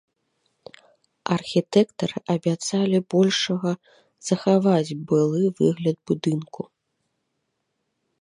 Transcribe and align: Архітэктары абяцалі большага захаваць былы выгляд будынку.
Архітэктары 1.35 2.17
абяцалі 2.35 2.97
большага 3.15 3.71
захаваць 4.29 4.97
былы 5.11 5.43
выгляд 5.61 5.97
будынку. 6.13 6.61